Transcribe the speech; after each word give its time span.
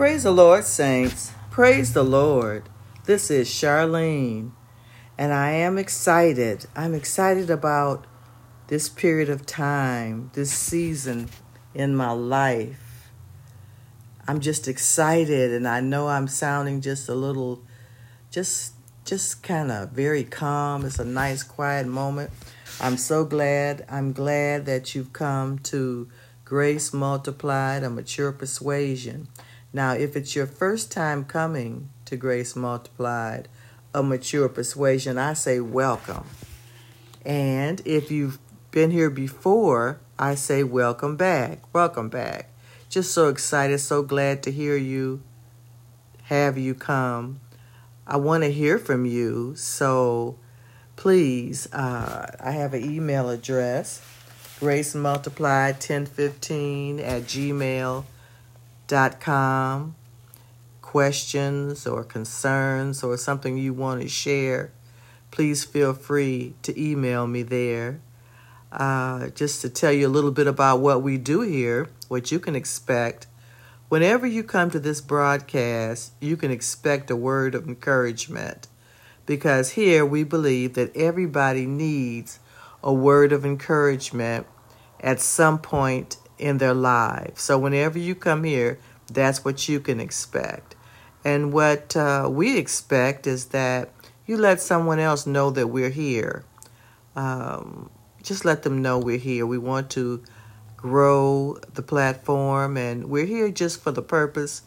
Praise 0.00 0.22
the 0.22 0.30
Lord, 0.30 0.64
saints. 0.64 1.34
Praise 1.50 1.92
the 1.92 2.02
Lord. 2.02 2.70
This 3.04 3.30
is 3.30 3.50
Charlene, 3.50 4.52
and 5.18 5.30
I 5.30 5.50
am 5.50 5.76
excited. 5.76 6.64
I'm 6.74 6.94
excited 6.94 7.50
about 7.50 8.06
this 8.68 8.88
period 8.88 9.28
of 9.28 9.44
time, 9.44 10.30
this 10.32 10.50
season 10.50 11.28
in 11.74 11.94
my 11.94 12.12
life. 12.12 13.10
I'm 14.26 14.40
just 14.40 14.68
excited, 14.68 15.52
and 15.52 15.68
I 15.68 15.80
know 15.80 16.08
I'm 16.08 16.28
sounding 16.28 16.80
just 16.80 17.06
a 17.10 17.14
little, 17.14 17.60
just, 18.30 18.72
just 19.04 19.42
kind 19.42 19.70
of 19.70 19.90
very 19.90 20.24
calm. 20.24 20.86
It's 20.86 20.98
a 20.98 21.04
nice, 21.04 21.42
quiet 21.42 21.86
moment. 21.86 22.30
I'm 22.80 22.96
so 22.96 23.26
glad. 23.26 23.84
I'm 23.90 24.14
glad 24.14 24.64
that 24.64 24.94
you've 24.94 25.12
come 25.12 25.58
to 25.58 26.08
Grace 26.46 26.94
Multiplied, 26.94 27.82
a 27.82 27.90
mature 27.90 28.32
persuasion. 28.32 29.28
Now, 29.72 29.92
if 29.92 30.16
it's 30.16 30.34
your 30.34 30.46
first 30.46 30.90
time 30.90 31.24
coming 31.24 31.90
to 32.06 32.16
Grace 32.16 32.56
Multiplied, 32.56 33.48
a 33.94 34.02
mature 34.02 34.48
persuasion, 34.48 35.16
I 35.16 35.34
say 35.34 35.60
welcome. 35.60 36.26
And 37.24 37.80
if 37.84 38.10
you've 38.10 38.38
been 38.72 38.90
here 38.90 39.10
before, 39.10 40.00
I 40.18 40.34
say 40.34 40.64
welcome 40.64 41.16
back. 41.16 41.72
Welcome 41.72 42.08
back. 42.08 42.50
Just 42.88 43.12
so 43.12 43.28
excited, 43.28 43.78
so 43.78 44.02
glad 44.02 44.42
to 44.42 44.50
hear 44.50 44.76
you, 44.76 45.22
have 46.24 46.58
you 46.58 46.74
come. 46.74 47.40
I 48.06 48.16
want 48.16 48.42
to 48.42 48.50
hear 48.50 48.76
from 48.76 49.06
you, 49.06 49.54
so 49.54 50.36
please, 50.96 51.72
uh, 51.72 52.26
I 52.40 52.50
have 52.50 52.74
an 52.74 52.84
email 52.84 53.30
address, 53.30 54.02
grace 54.58 54.96
multiplied 54.96 55.74
1015 55.74 56.98
at 56.98 57.26
com. 59.20 59.94
Questions 60.82 61.86
or 61.86 62.02
concerns 62.02 63.04
or 63.04 63.16
something 63.16 63.56
you 63.56 63.72
want 63.72 64.00
to 64.02 64.08
share, 64.08 64.72
please 65.30 65.64
feel 65.64 65.94
free 65.94 66.54
to 66.62 66.78
email 66.80 67.26
me 67.28 67.42
there. 67.42 68.00
Uh, 68.72 69.28
just 69.28 69.60
to 69.60 69.68
tell 69.68 69.92
you 69.92 70.06
a 70.06 70.16
little 70.16 70.32
bit 70.32 70.46
about 70.46 70.80
what 70.80 71.02
we 71.02 71.16
do 71.16 71.42
here, 71.42 71.88
what 72.08 72.32
you 72.32 72.40
can 72.40 72.56
expect. 72.56 73.26
Whenever 73.88 74.26
you 74.26 74.42
come 74.42 74.70
to 74.70 74.80
this 74.80 75.00
broadcast, 75.00 76.12
you 76.20 76.36
can 76.36 76.50
expect 76.50 77.10
a 77.10 77.16
word 77.16 77.54
of 77.54 77.68
encouragement 77.68 78.66
because 79.26 79.70
here 79.70 80.04
we 80.04 80.24
believe 80.24 80.74
that 80.74 80.96
everybody 80.96 81.66
needs 81.66 82.40
a 82.82 82.92
word 82.92 83.32
of 83.32 83.44
encouragement 83.44 84.46
at 85.00 85.20
some 85.20 85.58
point 85.58 86.16
in 86.40 86.58
their 86.58 86.74
lives. 86.74 87.42
So 87.42 87.58
whenever 87.58 87.98
you 87.98 88.14
come 88.14 88.44
here, 88.44 88.78
that's 89.12 89.44
what 89.44 89.68
you 89.68 89.80
can 89.80 90.00
expect. 90.00 90.74
And 91.24 91.52
what 91.52 91.96
uh, 91.96 92.28
we 92.30 92.56
expect 92.56 93.26
is 93.26 93.46
that 93.46 93.90
you 94.26 94.36
let 94.36 94.60
someone 94.60 94.98
else 94.98 95.26
know 95.26 95.50
that 95.50 95.68
we're 95.68 95.90
here. 95.90 96.44
Um, 97.16 97.90
just 98.22 98.44
let 98.44 98.62
them 98.62 98.80
know 98.80 98.98
we're 98.98 99.18
here. 99.18 99.44
We 99.44 99.58
want 99.58 99.90
to 99.90 100.22
grow 100.76 101.58
the 101.74 101.82
platform, 101.82 102.76
and 102.76 103.10
we're 103.10 103.26
here 103.26 103.50
just 103.50 103.82
for 103.82 103.90
the 103.90 104.02
purpose 104.02 104.62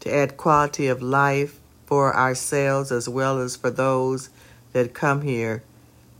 to 0.00 0.14
add 0.14 0.36
quality 0.36 0.86
of 0.86 1.02
life 1.02 1.60
for 1.86 2.14
ourselves 2.16 2.90
as 2.90 3.08
well 3.08 3.38
as 3.38 3.56
for 3.56 3.70
those 3.70 4.30
that 4.72 4.94
come 4.94 5.22
here 5.22 5.62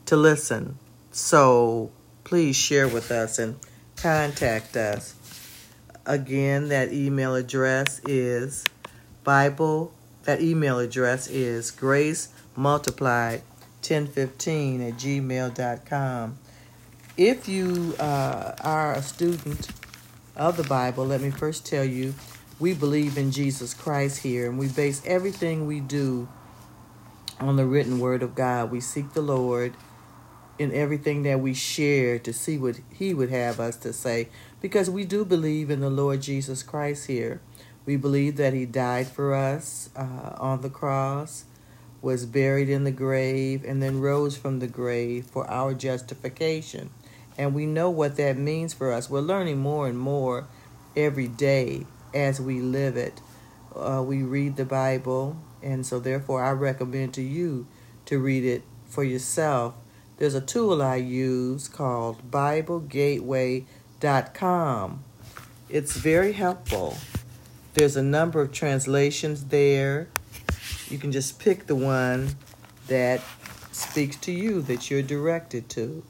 to 0.07 0.17
listen. 0.17 0.77
So 1.11 1.91
please 2.25 2.57
share 2.57 2.89
with 2.89 3.11
us 3.11 3.39
and 3.39 3.57
contact 4.03 4.77
us. 4.77 5.15
Again, 6.05 6.69
that 6.69 6.93
email 6.93 7.37
address 7.37 8.01
is 8.09 8.65
Bible. 9.23 9.95
That 10.25 10.43
email 10.43 10.81
address 10.81 11.29
is 11.29 11.71
grace 11.71 12.29
multiplied 12.57 13.43
1015 13.87 14.83
at 14.83 14.95
gmail.com. 14.95 16.39
If 17.17 17.49
you 17.49 17.95
uh, 18.01 18.55
are 18.61 18.93
a 18.93 19.03
student 19.03 19.69
of 20.37 20.57
the 20.57 20.65
Bible, 20.65 21.07
let 21.07 21.21
me 21.21 21.31
first 21.31 21.65
tell 21.65 21.85
you 21.85 22.15
we 22.59 22.75
believe 22.75 23.17
in 23.17 23.31
Jesus 23.31 23.73
Christ 23.73 24.23
here 24.23 24.49
and 24.49 24.59
we 24.59 24.67
base 24.67 25.01
everything 25.07 25.67
we 25.67 25.79
do 25.79 26.29
on 27.39 27.55
the 27.55 27.67
written 27.67 28.01
word 28.01 28.23
of 28.25 28.35
God. 28.35 28.73
We 28.73 28.81
seek 28.81 29.13
the 29.13 29.23
Lord 29.23 29.75
in 30.63 30.73
everything 30.73 31.23
that 31.25 31.41
we 31.41 31.53
share 31.53 32.19
to 32.21 32.33
see 32.33 32.57
what 32.57 32.81
He 32.93 33.13
would 33.13 33.31
have 33.31 33.61
us 33.61 33.77
to 33.79 33.93
say, 33.93 34.29
because 34.61 34.89
we 34.89 35.05
do 35.05 35.25
believe 35.25 35.71
in 35.71 35.81
the 35.81 35.91
Lord 35.91 36.23
Jesus 36.23 36.63
Christ 36.63 37.09
here. 37.09 37.41
We 37.85 37.97
believe 37.97 38.37
that 38.37 38.55
He 38.55 38.65
died 38.65 39.09
for 39.09 39.35
us 39.35 39.91
uh, 39.97 40.37
on 40.39 40.63
the 40.63 40.71
cross, 40.71 41.45
was 42.01 42.27
buried 42.27 42.69
in 42.69 42.85
the 42.85 42.93
grave, 42.93 43.65
and 43.65 43.83
then 43.83 44.01
rose 44.01 44.37
from 44.37 44.61
the 44.61 44.69
grave 44.69 45.27
for 45.27 45.49
our 45.51 45.75
justification. 45.75 46.91
And 47.37 47.55
we 47.55 47.67
know 47.67 47.91
what 47.91 48.17
that 48.17 48.37
means 48.37 48.73
for 48.73 48.93
us. 48.93 49.11
We're 49.11 49.21
learning 49.21 49.59
more 49.59 49.89
and 49.89 49.99
more 49.99 50.47
every 50.97 51.29
day 51.29 51.87
as 52.15 52.41
we 52.41 52.61
live 52.61 52.97
it. 52.97 53.21
Uh, 53.75 54.03
we 54.07 54.23
read 54.23 54.57
the 54.57 54.65
Bible, 54.65 55.37
and 55.63 55.87
so 55.87 55.99
therefore 55.99 56.45
I 56.45 56.51
recommend 56.51 57.15
to 57.15 57.23
you 57.23 57.67
to 58.07 58.19
read 58.19 58.45
it 58.45 58.63
for 58.85 59.03
yourself 59.03 59.75
there's 60.23 60.35
a 60.37 60.41
tool 60.41 60.81
I 60.81 60.95
use 60.97 61.67
called 61.67 62.31
BibleGateway.com. 62.31 65.05
It's 65.69 65.97
very 65.97 66.33
helpful. 66.35 66.97
There's 67.75 67.97
a 67.97 68.05
number 68.05 68.41
of 68.41 68.53
translations 68.53 69.47
there. 69.47 70.07
You 70.89 70.99
can 70.99 71.11
just 71.11 71.41
pick 71.41 71.67
the 71.67 71.75
one 71.75 72.37
that 72.87 73.21
speaks 73.73 74.15
to 74.19 74.31
you, 74.31 74.63
that 74.63 74.93
you're 74.93 75.03
directed 75.03 75.69
to, 75.71 76.05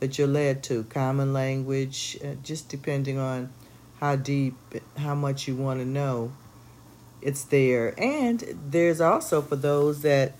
that 0.00 0.18
you're 0.18 0.26
led 0.26 0.64
to. 0.64 0.82
Common 0.82 1.32
language, 1.32 2.18
uh, 2.24 2.34
just 2.42 2.68
depending 2.68 3.18
on 3.18 3.52
how 4.00 4.16
deep, 4.16 4.56
how 4.96 5.14
much 5.14 5.46
you 5.46 5.54
want 5.54 5.78
to 5.78 5.86
know. 5.86 6.32
It's 7.22 7.44
there. 7.44 7.94
And 8.00 8.58
there's 8.68 9.00
also 9.00 9.42
for 9.42 9.54
those 9.54 10.02
that 10.02 10.32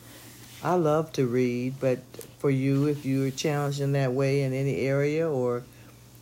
I 0.62 0.74
love 0.74 1.12
to 1.12 1.26
read, 1.26 1.74
but 1.78 2.00
for 2.38 2.50
you, 2.50 2.86
if 2.86 3.06
you're 3.06 3.30
challenged 3.30 3.80
in 3.80 3.92
that 3.92 4.12
way 4.12 4.42
in 4.42 4.52
any 4.52 4.80
area 4.80 5.28
or 5.28 5.62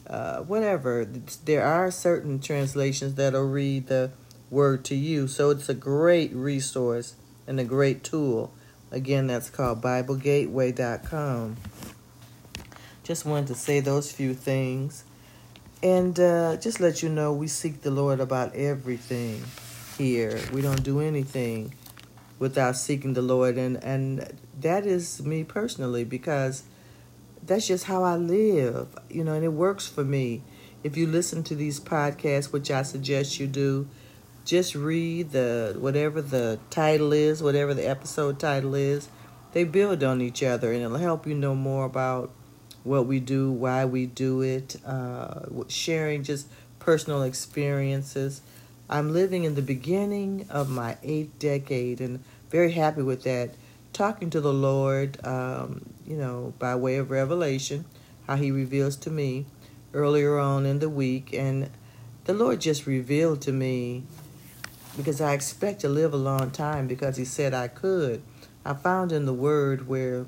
uh, 0.07 0.41
whatever, 0.41 1.07
there 1.45 1.65
are 1.65 1.91
certain 1.91 2.39
translations 2.41 3.15
that'll 3.15 3.49
read 3.49 3.87
the 3.87 4.11
word 4.51 4.85
to 4.87 4.95
you. 4.95 5.27
So 5.27 5.51
it's 5.51 5.71
a 5.71 5.75
great 5.75 6.35
resource 6.35 7.15
and 7.47 7.59
a 7.59 7.65
great 7.65 8.05
tool. 8.05 8.53
Again, 8.91 9.27
that's 9.27 9.49
called 9.49 9.81
BibleGateway.com. 9.81 11.57
Just 13.05 13.25
wanted 13.25 13.47
to 13.49 13.55
say 13.55 13.81
those 13.81 14.13
few 14.13 14.35
things. 14.35 15.05
And 15.83 16.19
uh, 16.21 16.57
just 16.57 16.79
let 16.79 17.03
you 17.03 17.09
know 17.09 17.33
we 17.33 17.49
seek 17.49 17.83
the 17.83 17.91
Lord 17.91 18.21
about 18.21 18.55
everything 18.55 19.43
here. 19.97 20.39
We 20.53 20.61
don't 20.61 20.83
do 20.83 21.01
anything 21.01 21.73
without 22.39 22.77
seeking 22.77 23.15
the 23.15 23.23
Lord. 23.23 23.57
And, 23.59 23.83
and 23.83 24.39
that 24.61 24.87
is 24.87 25.23
me 25.25 25.45
personally 25.45 26.05
because 26.05 26.65
that's 27.43 27.67
just 27.67 27.85
how 27.85 28.03
I 28.03 28.17
live, 28.17 28.89
you 29.09 29.25
know, 29.25 29.35
and 29.35 29.45
it 29.45 29.53
works 29.53 29.87
for 29.87 30.05
me. 30.05 30.43
If 30.83 30.97
you 30.97 31.07
listen 31.07 31.43
to 31.45 31.55
these 31.55 31.81
podcasts, 31.81 32.53
which 32.53 32.71
I 32.71 32.83
suggest 32.83 33.41
you 33.41 33.47
do, 33.47 33.89
just 34.45 34.75
read 34.75 35.33
the 35.33 35.77
whatever 35.79 36.23
the 36.23 36.59
title 36.71 37.13
is, 37.13 37.43
whatever 37.43 37.75
the 37.75 37.87
episode 37.87 38.39
title 38.39 38.75
is. 38.75 39.09
They 39.53 39.65
build 39.65 40.05
on 40.05 40.21
each 40.21 40.43
other, 40.43 40.73
and 40.73 40.83
it'll 40.83 40.99
help 40.99 41.27
you 41.27 41.35
know 41.35 41.55
more 41.55 41.85
about 41.85 42.31
what 42.85 43.07
we 43.07 43.19
do, 43.19 43.51
why 43.51 43.85
we 43.85 44.07
do 44.07 44.43
it, 44.43 44.77
uh, 44.87 45.41
sharing 45.69 46.23
just 46.23 46.49
personal 46.79 47.23
experiences. 47.23 48.43
I'm 48.89 49.13
living 49.13 49.45
in 49.45 49.57
the 49.57 49.63
beginning 49.63 50.47
of 50.49 50.71
my 50.71 50.97
eighth 51.03 51.39
decade 51.39 52.01
and 52.01 52.23
very 52.51 52.73
happy 52.73 53.03
with 53.03 53.25
that. 53.25 53.51
Talking 53.93 54.31
to 54.31 54.41
the 54.41 54.53
Lord, 54.53 55.25
um, 55.27 55.87
you 56.07 56.17
know, 56.17 56.55
by 56.59 56.77
way 56.77 56.97
of 56.97 57.11
revelation, 57.11 57.85
how 58.27 58.37
He 58.37 58.51
reveals 58.51 58.97
to 58.97 59.11
me 59.11 59.47
earlier 59.93 60.39
on 60.39 60.67
in 60.67 60.79
the 60.79 60.89
week. 60.89 61.33
And 61.33 61.71
the 62.25 62.35
Lord 62.35 62.61
just 62.61 62.87
revealed 62.87 63.41
to 63.43 63.53
me 63.53 64.05
because 64.97 65.21
I 65.21 65.33
expect 65.33 65.81
to 65.81 65.89
live 65.89 66.13
a 66.13 66.19
long 66.19 66.51
time 66.51 66.87
because 66.87 67.17
He 67.17 67.25
said 67.25 67.55
I 67.55 67.69
could. 67.69 68.23
I 68.65 68.75
found 68.75 69.11
in 69.11 69.27
the 69.27 69.35
Word 69.35 69.89
where 69.89 70.27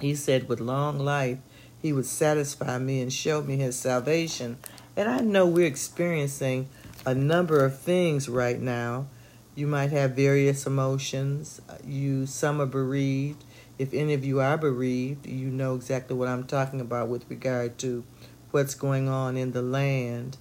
He 0.00 0.16
said, 0.16 0.48
with 0.48 0.58
long 0.58 0.98
life, 0.98 1.38
He 1.80 1.92
would 1.92 2.06
satisfy 2.06 2.78
me 2.78 3.00
and 3.00 3.12
show 3.12 3.42
me 3.42 3.58
His 3.58 3.78
salvation. 3.78 4.58
And 4.96 5.08
I 5.08 5.20
know 5.20 5.46
we're 5.46 5.66
experiencing 5.66 6.68
a 7.06 7.14
number 7.14 7.64
of 7.64 7.78
things 7.78 8.28
right 8.28 8.60
now. 8.60 9.06
You 9.54 9.66
might 9.66 9.92
have 9.92 10.12
various 10.12 10.66
emotions. 10.66 11.60
You 11.86 12.26
some 12.26 12.60
are 12.60 12.66
bereaved. 12.66 13.44
If 13.78 13.92
any 13.92 14.14
of 14.14 14.24
you 14.24 14.40
are 14.40 14.56
bereaved, 14.56 15.26
you 15.26 15.48
know 15.48 15.74
exactly 15.74 16.16
what 16.16 16.28
I'm 16.28 16.44
talking 16.44 16.80
about 16.80 17.08
with 17.08 17.28
regard 17.28 17.78
to 17.78 18.04
what's 18.50 18.74
going 18.74 19.08
on 19.08 19.36
in 19.36 19.52
the 19.52 19.62
land. 19.62 20.36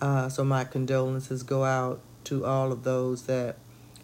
Uh, 0.00 0.28
so 0.28 0.44
my 0.44 0.64
condolences 0.64 1.42
go 1.42 1.64
out 1.64 2.00
to 2.24 2.44
all 2.44 2.72
of 2.72 2.84
those 2.84 3.24
that 3.24 3.56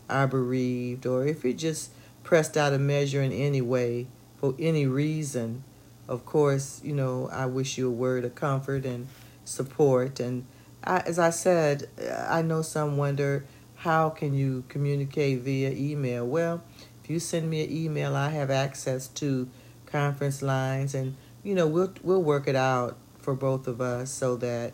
are 0.08 0.26
bereaved, 0.26 1.06
or 1.06 1.26
if 1.26 1.44
you're 1.44 1.52
just 1.52 1.90
pressed 2.22 2.56
out 2.56 2.72
of 2.72 2.80
measure 2.80 3.22
in 3.22 3.32
any 3.32 3.60
way 3.60 4.06
for 4.36 4.54
any 4.58 4.86
reason, 4.86 5.64
of 6.08 6.26
course, 6.26 6.80
you 6.84 6.94
know, 6.94 7.28
I 7.32 7.46
wish 7.46 7.78
you 7.78 7.88
a 7.88 7.90
word 7.90 8.24
of 8.24 8.34
comfort 8.34 8.84
and 8.84 9.08
support. 9.44 10.20
And 10.20 10.44
I, 10.84 10.98
as 11.00 11.18
I 11.18 11.30
said, 11.30 11.88
I 12.28 12.42
know 12.42 12.62
some 12.62 12.96
wonder 12.96 13.44
how 13.76 14.10
can 14.10 14.34
you 14.34 14.64
communicate 14.68 15.40
via 15.40 15.70
email? 15.70 16.26
Well, 16.26 16.62
if 17.02 17.10
you 17.10 17.18
send 17.18 17.50
me 17.50 17.64
an 17.64 17.70
email, 17.70 18.14
I 18.14 18.30
have 18.30 18.50
access 18.50 19.08
to 19.08 19.48
conference 19.86 20.42
lines, 20.42 20.94
and 20.94 21.16
you 21.42 21.54
know 21.54 21.66
we'll 21.66 21.92
we'll 22.02 22.22
work 22.22 22.48
it 22.48 22.56
out 22.56 22.96
for 23.18 23.34
both 23.34 23.66
of 23.66 23.80
us 23.80 24.10
so 24.10 24.36
that 24.36 24.72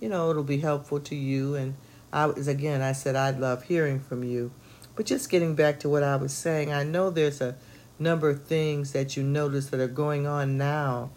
you 0.00 0.08
know 0.08 0.30
it'll 0.30 0.42
be 0.42 0.58
helpful 0.58 1.00
to 1.00 1.14
you. 1.14 1.54
And 1.54 1.74
I 2.12 2.26
was 2.26 2.48
again, 2.48 2.82
I 2.82 2.92
said 2.92 3.16
I'd 3.16 3.38
love 3.38 3.64
hearing 3.64 4.00
from 4.00 4.24
you. 4.24 4.50
But 4.94 5.06
just 5.06 5.30
getting 5.30 5.54
back 5.54 5.80
to 5.80 5.88
what 5.88 6.02
I 6.02 6.16
was 6.16 6.32
saying, 6.32 6.72
I 6.72 6.84
know 6.84 7.10
there's 7.10 7.40
a 7.40 7.56
number 7.98 8.28
of 8.28 8.44
things 8.44 8.92
that 8.92 9.16
you 9.16 9.22
notice 9.22 9.66
that 9.70 9.80
are 9.80 9.88
going 9.88 10.26
on 10.26 10.58
now 10.58 11.10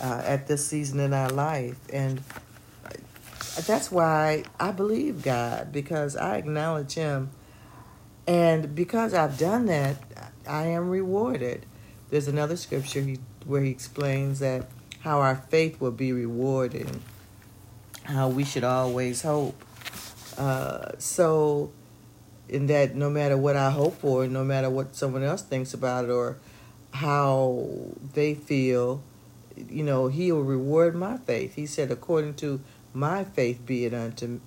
uh, 0.00 0.22
at 0.24 0.46
this 0.46 0.66
season 0.66 1.00
in 1.00 1.12
our 1.12 1.30
life, 1.30 1.78
and 1.92 2.22
that's 3.66 3.90
why 3.90 4.44
I 4.58 4.72
believe 4.72 5.22
God 5.22 5.72
because 5.72 6.16
I 6.16 6.36
acknowledge 6.36 6.94
Him. 6.94 7.30
And 8.26 8.74
because 8.74 9.14
I've 9.14 9.38
done 9.38 9.66
that, 9.66 9.96
I 10.46 10.66
am 10.66 10.90
rewarded. 10.90 11.64
There's 12.10 12.28
another 12.28 12.56
scripture 12.56 13.00
he, 13.00 13.18
where 13.46 13.62
he 13.62 13.70
explains 13.70 14.40
that 14.40 14.66
how 15.00 15.20
our 15.20 15.36
faith 15.36 15.80
will 15.80 15.92
be 15.92 16.12
rewarded, 16.12 17.00
how 18.04 18.28
we 18.28 18.44
should 18.44 18.64
always 18.64 19.22
hope. 19.22 19.62
Uh, 20.36 20.92
so, 20.98 21.72
in 22.48 22.66
that, 22.66 22.94
no 22.94 23.10
matter 23.10 23.36
what 23.36 23.56
I 23.56 23.70
hope 23.70 23.98
for, 23.98 24.26
no 24.26 24.44
matter 24.44 24.70
what 24.70 24.94
someone 24.94 25.22
else 25.22 25.42
thinks 25.42 25.74
about 25.74 26.04
it 26.04 26.10
or 26.10 26.36
how 26.92 27.68
they 28.14 28.34
feel, 28.34 29.02
you 29.70 29.82
know, 29.82 30.08
he 30.08 30.30
will 30.32 30.44
reward 30.44 30.94
my 30.94 31.16
faith. 31.16 31.54
He 31.54 31.66
said, 31.66 31.90
according 31.90 32.34
to 32.34 32.60
my 32.92 33.24
faith 33.24 33.64
be 33.64 33.84
it 33.84 33.94
unto 33.94 34.40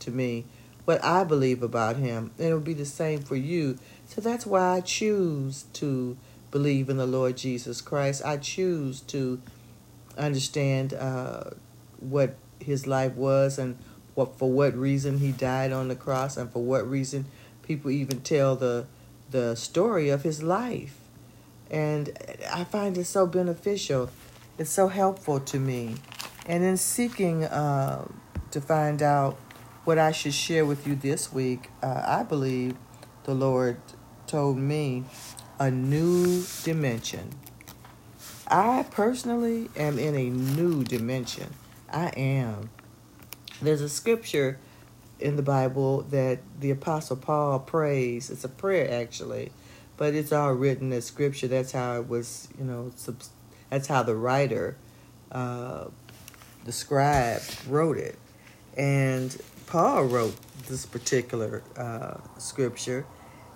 to 0.00 0.10
me 0.10 0.44
what 0.84 1.04
I 1.04 1.24
believe 1.24 1.62
about 1.62 1.96
him. 1.96 2.30
And 2.38 2.48
it 2.48 2.52
will 2.52 2.60
be 2.60 2.74
the 2.74 2.84
same 2.86 3.20
for 3.20 3.36
you. 3.36 3.78
So 4.06 4.20
that's 4.20 4.46
why 4.46 4.76
I 4.76 4.80
choose 4.80 5.64
to 5.74 6.16
believe 6.50 6.88
in 6.88 6.96
the 6.96 7.06
Lord 7.06 7.36
Jesus 7.36 7.80
Christ. 7.80 8.22
I 8.24 8.36
choose 8.38 9.00
to 9.02 9.40
understand 10.16 10.94
uh, 10.94 11.50
what 11.98 12.36
his 12.60 12.86
life 12.86 13.14
was 13.14 13.58
and 13.58 13.76
what 14.14 14.38
for 14.38 14.50
what 14.50 14.74
reason 14.74 15.18
he 15.18 15.32
died 15.32 15.72
on 15.72 15.88
the 15.88 15.96
cross 15.96 16.36
and 16.36 16.50
for 16.50 16.62
what 16.62 16.88
reason 16.88 17.26
people 17.62 17.90
even 17.90 18.20
tell 18.20 18.56
the 18.56 18.86
the 19.30 19.56
story 19.56 20.08
of 20.08 20.22
his 20.22 20.42
life. 20.42 20.96
And 21.68 22.16
I 22.50 22.62
find 22.64 22.96
it 22.96 23.06
so 23.06 23.26
beneficial. 23.26 24.08
It's 24.56 24.70
so 24.70 24.88
helpful 24.88 25.40
to 25.40 25.58
me. 25.58 25.96
And 26.46 26.62
in 26.62 26.76
seeking 26.76 27.44
uh, 27.44 28.06
to 28.52 28.60
find 28.60 29.02
out 29.02 29.36
what 29.84 29.98
I 29.98 30.12
should 30.12 30.34
share 30.34 30.64
with 30.64 30.86
you 30.86 30.94
this 30.94 31.32
week, 31.32 31.70
uh, 31.82 32.02
I 32.06 32.22
believe 32.22 32.76
the 33.24 33.34
Lord 33.34 33.78
told 34.26 34.56
me 34.56 35.04
a 35.58 35.70
new 35.70 36.44
dimension. 36.62 37.30
I 38.48 38.86
personally 38.90 39.70
am 39.76 39.98
in 39.98 40.14
a 40.14 40.30
new 40.30 40.84
dimension. 40.84 41.52
I 41.92 42.08
am. 42.16 42.70
There's 43.60 43.80
a 43.80 43.88
scripture 43.88 44.58
in 45.18 45.34
the 45.34 45.42
Bible 45.42 46.02
that 46.10 46.40
the 46.60 46.70
Apostle 46.70 47.16
Paul 47.16 47.58
prays. 47.58 48.30
It's 48.30 48.44
a 48.44 48.48
prayer, 48.48 49.00
actually, 49.00 49.50
but 49.96 50.14
it's 50.14 50.30
all 50.30 50.52
written 50.52 50.92
as 50.92 51.06
scripture. 51.06 51.48
That's 51.48 51.72
how 51.72 51.96
it 51.96 52.08
was, 52.08 52.48
you 52.56 52.64
know, 52.64 52.92
that's 53.70 53.88
how 53.88 54.04
the 54.04 54.14
writer 54.14 54.76
uh, 55.32 55.86
the 56.66 56.72
scribe 56.72 57.40
wrote 57.68 57.96
it. 57.96 58.18
And 58.76 59.34
Paul 59.66 60.04
wrote 60.04 60.36
this 60.68 60.84
particular 60.84 61.62
uh, 61.76 62.18
scripture, 62.38 63.06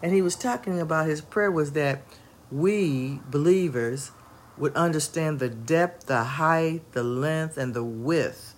and 0.02 0.14
he 0.14 0.22
was 0.22 0.36
talking 0.36 0.80
about 0.80 1.06
his 1.06 1.20
prayer 1.20 1.50
was 1.50 1.72
that 1.72 2.02
we 2.50 3.20
believers 3.28 4.12
would 4.56 4.74
understand 4.74 5.38
the 5.38 5.48
depth, 5.48 6.06
the 6.06 6.24
height, 6.24 6.80
the 6.92 7.02
length, 7.02 7.58
and 7.58 7.74
the 7.74 7.84
width 7.84 8.54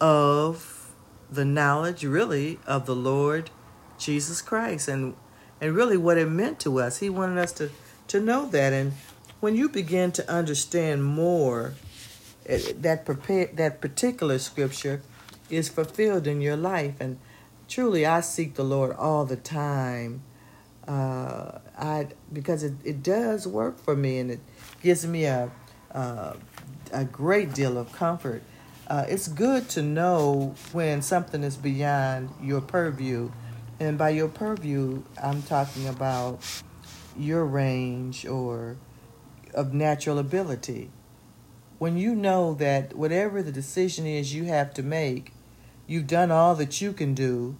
of 0.00 0.90
the 1.30 1.44
knowledge, 1.44 2.04
really, 2.04 2.58
of 2.66 2.86
the 2.86 2.96
Lord 2.96 3.50
Jesus 3.98 4.42
Christ, 4.42 4.88
and 4.88 5.14
and 5.60 5.76
really 5.76 5.96
what 5.96 6.18
it 6.18 6.28
meant 6.28 6.58
to 6.60 6.80
us. 6.80 6.98
He 6.98 7.08
wanted 7.10 7.38
us 7.38 7.52
to 7.52 7.70
to 8.08 8.18
know 8.18 8.46
that, 8.46 8.72
and 8.72 8.94
when 9.40 9.54
you 9.54 9.68
begin 9.68 10.10
to 10.12 10.30
understand 10.30 11.04
more 11.04 11.74
that 12.44 13.04
prepare, 13.04 13.46
that 13.54 13.80
particular 13.80 14.38
scripture 14.38 15.02
is 15.50 15.68
fulfilled 15.68 16.26
in 16.26 16.40
your 16.40 16.56
life. 16.56 16.94
And 17.00 17.18
truly 17.68 18.04
I 18.06 18.20
seek 18.20 18.54
the 18.54 18.64
Lord 18.64 18.96
all 18.96 19.24
the 19.24 19.36
time. 19.36 20.22
Uh, 20.86 21.58
I 21.78 22.08
because 22.32 22.64
it, 22.64 22.74
it 22.82 23.02
does 23.02 23.46
work 23.46 23.78
for 23.78 23.94
me 23.94 24.18
and 24.18 24.32
it 24.32 24.40
gives 24.82 25.06
me 25.06 25.24
a 25.24 25.50
uh, 25.94 26.34
a 26.92 27.04
great 27.04 27.54
deal 27.54 27.78
of 27.78 27.92
comfort. 27.92 28.42
Uh, 28.88 29.04
it's 29.08 29.28
good 29.28 29.68
to 29.70 29.82
know 29.82 30.54
when 30.72 31.00
something 31.00 31.44
is 31.44 31.56
beyond 31.56 32.30
your 32.42 32.60
purview. 32.60 33.30
And 33.78 33.96
by 33.96 34.10
your 34.10 34.28
purview 34.28 35.04
I'm 35.22 35.42
talking 35.42 35.86
about 35.86 36.40
your 37.16 37.44
range 37.44 38.26
or 38.26 38.76
of 39.54 39.72
natural 39.72 40.18
ability 40.18 40.90
when 41.82 41.96
you 41.96 42.14
know 42.14 42.54
that 42.54 42.94
whatever 42.94 43.42
the 43.42 43.50
decision 43.50 44.06
is 44.06 44.32
you 44.32 44.44
have 44.44 44.72
to 44.72 44.84
make, 44.84 45.32
you've 45.88 46.06
done 46.06 46.30
all 46.30 46.54
that 46.54 46.80
you 46.80 46.92
can 46.92 47.12
do, 47.12 47.56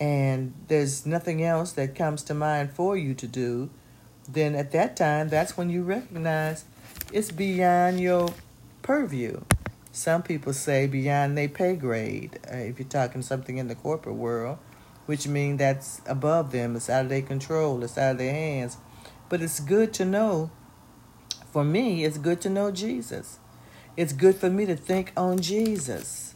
and 0.00 0.54
there's 0.68 1.04
nothing 1.04 1.44
else 1.44 1.72
that 1.72 1.94
comes 1.94 2.22
to 2.22 2.32
mind 2.32 2.72
for 2.72 2.96
you 2.96 3.12
to 3.12 3.26
do, 3.26 3.68
then 4.26 4.54
at 4.54 4.70
that 4.72 4.96
time, 4.96 5.28
that's 5.28 5.54
when 5.54 5.68
you 5.68 5.82
recognize 5.82 6.64
it's 7.12 7.30
beyond 7.30 8.00
your 8.00 8.32
purview. 8.80 9.42
Some 9.92 10.22
people 10.22 10.54
say 10.54 10.86
beyond 10.86 11.36
their 11.36 11.50
pay 11.50 11.76
grade, 11.76 12.40
uh, 12.50 12.56
if 12.56 12.78
you're 12.78 12.88
talking 12.88 13.20
something 13.20 13.58
in 13.58 13.68
the 13.68 13.74
corporate 13.74 14.16
world, 14.16 14.56
which 15.04 15.28
means 15.28 15.58
that's 15.58 16.00
above 16.06 16.52
them, 16.52 16.74
it's 16.74 16.88
out 16.88 17.02
of 17.04 17.10
their 17.10 17.20
control, 17.20 17.84
it's 17.84 17.98
out 17.98 18.12
of 18.12 18.16
their 18.16 18.32
hands. 18.32 18.78
But 19.28 19.42
it's 19.42 19.60
good 19.60 19.92
to 19.92 20.06
know 20.06 20.50
for 21.52 21.64
me, 21.64 22.04
it's 22.04 22.18
good 22.18 22.40
to 22.42 22.50
know 22.50 22.70
Jesus. 22.70 23.38
It's 23.96 24.12
good 24.12 24.36
for 24.36 24.48
me 24.48 24.66
to 24.66 24.76
think 24.76 25.12
on 25.16 25.40
Jesus. 25.40 26.34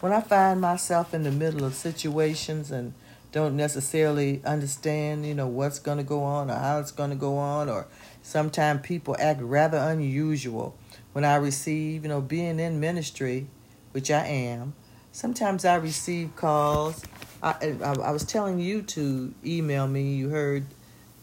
When 0.00 0.12
I 0.12 0.20
find 0.20 0.60
myself 0.60 1.14
in 1.14 1.22
the 1.22 1.30
middle 1.30 1.64
of 1.64 1.74
situations 1.74 2.70
and 2.70 2.94
don't 3.32 3.56
necessarily 3.56 4.40
understand, 4.44 5.26
you 5.26 5.34
know, 5.34 5.46
what's 5.46 5.78
going 5.78 5.98
to 5.98 6.04
go 6.04 6.22
on 6.22 6.50
or 6.50 6.54
how 6.54 6.78
it's 6.80 6.90
going 6.90 7.10
to 7.10 7.16
go 7.16 7.36
on, 7.36 7.68
or 7.68 7.86
sometimes 8.22 8.80
people 8.82 9.14
act 9.18 9.40
rather 9.42 9.76
unusual. 9.76 10.76
When 11.12 11.24
I 11.24 11.36
receive, 11.36 12.02
you 12.02 12.08
know, 12.08 12.20
being 12.20 12.58
in 12.58 12.80
ministry, 12.80 13.46
which 13.92 14.10
I 14.10 14.26
am, 14.26 14.74
sometimes 15.12 15.64
I 15.64 15.76
receive 15.76 16.34
calls. 16.36 17.04
I, 17.42 17.76
I, 17.82 17.94
I 18.02 18.10
was 18.10 18.24
telling 18.24 18.58
you 18.58 18.82
to 18.82 19.34
email 19.44 19.86
me. 19.86 20.14
You 20.14 20.30
heard 20.30 20.66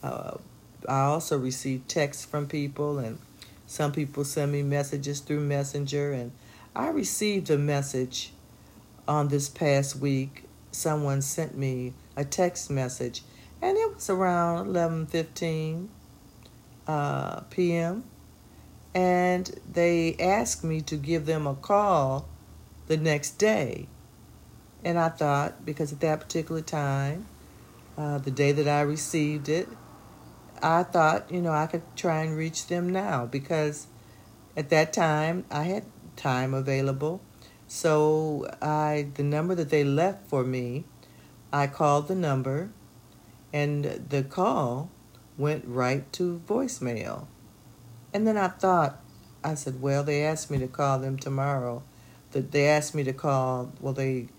uh, 0.03 0.37
I 0.87 1.01
also 1.03 1.37
receive 1.37 1.87
texts 1.87 2.25
from 2.25 2.47
people, 2.47 2.97
and 2.97 3.19
some 3.67 3.91
people 3.91 4.23
send 4.23 4.51
me 4.51 4.63
messages 4.63 5.19
through 5.19 5.41
Messenger. 5.41 6.11
And 6.13 6.31
I 6.75 6.89
received 6.89 7.49
a 7.49 7.57
message 7.57 8.33
on 9.07 9.27
this 9.27 9.49
past 9.49 9.97
week. 9.97 10.43
Someone 10.71 11.21
sent 11.21 11.57
me 11.57 11.93
a 12.15 12.25
text 12.25 12.69
message, 12.69 13.23
and 13.61 13.77
it 13.77 13.93
was 13.93 14.09
around 14.09 14.67
11:15 14.67 15.87
uh, 16.87 17.41
p.m. 17.49 18.03
And 18.95 19.59
they 19.71 20.15
asked 20.19 20.63
me 20.63 20.81
to 20.81 20.97
give 20.97 21.25
them 21.25 21.47
a 21.47 21.55
call 21.55 22.27
the 22.87 22.97
next 22.97 23.39
day. 23.39 23.87
And 24.83 24.99
I 24.99 25.09
thought, 25.09 25.65
because 25.65 25.93
at 25.93 25.99
that 26.01 26.19
particular 26.19 26.61
time, 26.61 27.25
uh, 27.97 28.17
the 28.17 28.31
day 28.31 28.51
that 28.51 28.67
I 28.67 28.81
received 28.81 29.49
it, 29.49 29.67
I 30.63 30.83
thought, 30.83 31.29
you 31.29 31.41
know, 31.41 31.51
I 31.51 31.67
could 31.67 31.83
try 31.97 32.21
and 32.21 32.37
reach 32.37 32.67
them 32.67 32.89
now 32.89 33.25
because 33.25 33.87
at 34.55 34.69
that 34.69 34.93
time 34.93 35.43
I 35.51 35.63
had 35.63 35.83
time 36.15 36.53
available. 36.53 37.21
So 37.67 38.49
I 38.61 39.09
the 39.13 39.23
number 39.23 39.55
that 39.55 39.69
they 39.69 39.83
left 39.83 40.27
for 40.27 40.43
me, 40.45 40.85
I 41.51 41.67
called 41.67 42.07
the 42.07 42.15
number 42.15 42.71
and 43.51 43.83
the 43.83 44.23
call 44.23 44.89
went 45.37 45.65
right 45.67 46.11
to 46.13 46.41
voicemail. 46.47 47.27
And 48.13 48.25
then 48.25 48.37
I 48.37 48.47
thought 48.47 49.01
I 49.43 49.55
said, 49.55 49.81
well, 49.81 50.03
they 50.03 50.23
asked 50.23 50.49
me 50.49 50.59
to 50.59 50.67
call 50.67 50.97
them 50.99 51.17
tomorrow. 51.17 51.83
That 52.31 52.51
they 52.51 52.67
asked 52.67 52.95
me 52.95 53.03
to 53.03 53.13
call, 53.13 53.73
well 53.81 53.93
they 53.93 54.29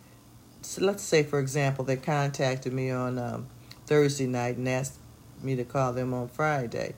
so 0.62 0.83
let's 0.83 1.02
say, 1.02 1.23
for 1.23 1.38
example, 1.38 1.85
they 1.85 1.97
contacted 1.97 2.73
me 2.73 2.90
on 2.90 3.19
um, 3.19 3.49
Thursday 3.87 4.26
night 4.26 4.57
and 4.57 4.66
asked 4.66 4.99
me 5.43 5.57
to 5.57 5.64
call 5.64 5.93
them 5.93 6.14
on 6.14 6.29
Friday. 6.29 6.95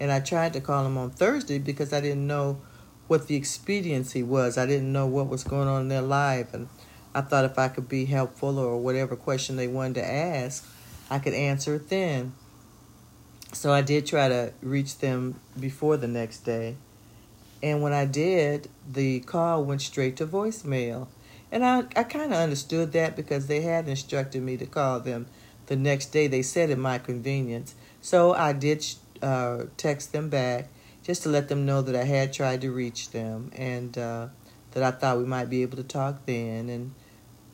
And 0.00 0.12
I 0.12 0.20
tried 0.20 0.52
to 0.52 0.60
call 0.60 0.84
them 0.84 0.96
on 0.96 1.10
Thursday 1.10 1.58
because 1.58 1.92
I 1.92 2.00
didn't 2.00 2.26
know 2.26 2.60
what 3.08 3.26
the 3.26 3.36
expediency 3.36 4.22
was. 4.22 4.58
I 4.58 4.66
didn't 4.66 4.92
know 4.92 5.06
what 5.06 5.28
was 5.28 5.42
going 5.42 5.66
on 5.66 5.82
in 5.82 5.88
their 5.88 6.02
life. 6.02 6.54
And 6.54 6.68
I 7.14 7.22
thought 7.22 7.44
if 7.44 7.58
I 7.58 7.68
could 7.68 7.88
be 7.88 8.04
helpful 8.04 8.58
or 8.58 8.76
whatever 8.78 9.16
question 9.16 9.56
they 9.56 9.66
wanted 9.66 9.94
to 9.94 10.06
ask, 10.06 10.64
I 11.10 11.18
could 11.18 11.34
answer 11.34 11.74
it 11.76 11.88
then. 11.88 12.34
So 13.52 13.72
I 13.72 13.80
did 13.80 14.06
try 14.06 14.28
to 14.28 14.52
reach 14.60 14.98
them 14.98 15.40
before 15.58 15.96
the 15.96 16.06
next 16.06 16.40
day. 16.40 16.76
And 17.62 17.82
when 17.82 17.92
I 17.92 18.04
did, 18.04 18.68
the 18.88 19.20
call 19.20 19.64
went 19.64 19.82
straight 19.82 20.16
to 20.18 20.26
voicemail. 20.26 21.08
And 21.50 21.64
I, 21.64 21.78
I 21.96 22.04
kind 22.04 22.32
of 22.32 22.38
understood 22.38 22.92
that 22.92 23.16
because 23.16 23.46
they 23.46 23.62
had 23.62 23.88
instructed 23.88 24.42
me 24.42 24.58
to 24.58 24.66
call 24.66 25.00
them 25.00 25.26
the 25.68 25.76
next 25.76 26.06
day. 26.06 26.26
They 26.26 26.42
said 26.42 26.70
at 26.70 26.78
my 26.78 26.98
convenience. 26.98 27.74
So 28.00 28.34
I 28.34 28.52
did 28.52 28.84
uh, 29.22 29.64
text 29.76 30.12
them 30.12 30.28
back 30.28 30.68
just 31.02 31.22
to 31.22 31.28
let 31.28 31.48
them 31.48 31.64
know 31.64 31.80
that 31.82 31.94
I 31.94 32.04
had 32.04 32.32
tried 32.32 32.60
to 32.62 32.72
reach 32.72 33.10
them 33.10 33.50
and 33.56 33.96
uh, 33.96 34.28
that 34.72 34.82
I 34.82 34.90
thought 34.90 35.18
we 35.18 35.24
might 35.24 35.48
be 35.48 35.62
able 35.62 35.76
to 35.76 35.84
talk 35.84 36.26
then 36.26 36.68
and 36.68 36.92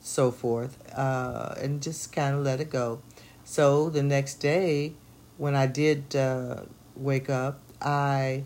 so 0.00 0.30
forth. 0.30 0.78
Uh, 0.96 1.54
and 1.60 1.82
just 1.82 2.12
kind 2.12 2.34
of 2.34 2.42
let 2.42 2.60
it 2.60 2.70
go. 2.70 3.00
So 3.44 3.90
the 3.90 4.02
next 4.02 4.34
day, 4.36 4.94
when 5.36 5.54
I 5.54 5.66
did 5.66 6.16
uh, 6.16 6.62
wake 6.96 7.28
up, 7.28 7.60
I 7.80 8.44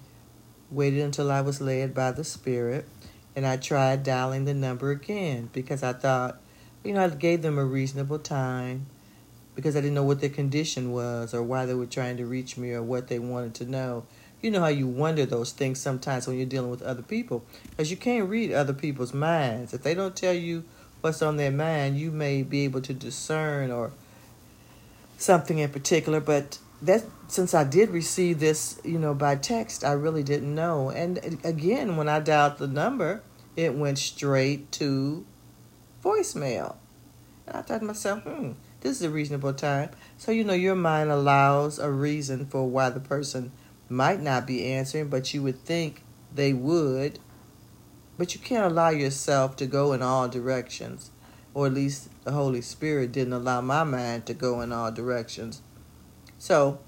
waited 0.70 1.00
until 1.00 1.30
I 1.30 1.40
was 1.40 1.60
led 1.60 1.94
by 1.94 2.10
the 2.10 2.24
Spirit 2.24 2.86
and 3.36 3.46
I 3.46 3.56
tried 3.56 4.02
dialing 4.02 4.44
the 4.44 4.54
number 4.54 4.90
again 4.90 5.48
because 5.52 5.82
I 5.82 5.92
thought, 5.92 6.40
you 6.82 6.92
know, 6.92 7.04
I 7.04 7.08
gave 7.08 7.42
them 7.42 7.58
a 7.58 7.64
reasonable 7.64 8.18
time 8.18 8.86
because 9.58 9.74
I 9.74 9.80
didn't 9.80 9.96
know 9.96 10.04
what 10.04 10.20
their 10.20 10.30
condition 10.30 10.92
was 10.92 11.34
or 11.34 11.42
why 11.42 11.66
they 11.66 11.74
were 11.74 11.84
trying 11.84 12.16
to 12.18 12.24
reach 12.24 12.56
me 12.56 12.70
or 12.70 12.80
what 12.80 13.08
they 13.08 13.18
wanted 13.18 13.54
to 13.54 13.64
know. 13.64 14.06
You 14.40 14.52
know 14.52 14.60
how 14.60 14.68
you 14.68 14.86
wonder 14.86 15.26
those 15.26 15.50
things 15.50 15.80
sometimes 15.80 16.28
when 16.28 16.36
you're 16.36 16.46
dealing 16.46 16.70
with 16.70 16.80
other 16.80 17.02
people 17.02 17.44
because 17.70 17.90
you 17.90 17.96
can't 17.96 18.28
read 18.28 18.52
other 18.52 18.72
people's 18.72 19.12
minds. 19.12 19.74
If 19.74 19.82
they 19.82 19.94
don't 19.94 20.14
tell 20.14 20.32
you 20.32 20.62
what's 21.00 21.22
on 21.22 21.38
their 21.38 21.50
mind, 21.50 21.98
you 21.98 22.12
may 22.12 22.44
be 22.44 22.62
able 22.62 22.80
to 22.82 22.94
discern 22.94 23.72
or 23.72 23.90
something 25.16 25.58
in 25.58 25.70
particular, 25.70 26.20
but 26.20 26.60
that 26.80 27.02
since 27.26 27.52
I 27.52 27.64
did 27.64 27.90
receive 27.90 28.38
this, 28.38 28.80
you 28.84 29.00
know, 29.00 29.12
by 29.12 29.34
text, 29.34 29.82
I 29.82 29.90
really 29.90 30.22
didn't 30.22 30.54
know. 30.54 30.90
And 30.90 31.40
again, 31.42 31.96
when 31.96 32.08
I 32.08 32.20
dialed 32.20 32.58
the 32.58 32.68
number, 32.68 33.22
it 33.56 33.74
went 33.74 33.98
straight 33.98 34.70
to 34.70 35.26
voicemail. 36.04 36.76
And 37.48 37.56
I 37.56 37.62
thought 37.62 37.80
to 37.80 37.84
myself, 37.84 38.22
hmm, 38.22 38.52
this 38.80 38.96
is 38.96 39.02
a 39.02 39.10
reasonable 39.10 39.52
time. 39.52 39.90
So, 40.16 40.30
you 40.32 40.44
know, 40.44 40.54
your 40.54 40.74
mind 40.74 41.10
allows 41.10 41.78
a 41.78 41.90
reason 41.90 42.46
for 42.46 42.68
why 42.68 42.90
the 42.90 43.00
person 43.00 43.52
might 43.88 44.20
not 44.20 44.46
be 44.46 44.66
answering, 44.66 45.08
but 45.08 45.34
you 45.34 45.42
would 45.42 45.64
think 45.64 46.02
they 46.34 46.52
would. 46.52 47.18
But 48.16 48.34
you 48.34 48.40
can't 48.40 48.70
allow 48.70 48.90
yourself 48.90 49.56
to 49.56 49.66
go 49.66 49.92
in 49.92 50.02
all 50.02 50.28
directions. 50.28 51.10
Or 51.54 51.66
at 51.66 51.74
least 51.74 52.08
the 52.24 52.32
Holy 52.32 52.60
Spirit 52.60 53.12
didn't 53.12 53.32
allow 53.32 53.60
my 53.60 53.84
mind 53.84 54.26
to 54.26 54.34
go 54.34 54.60
in 54.60 54.72
all 54.72 54.92
directions. 54.92 55.62
So 56.38 56.78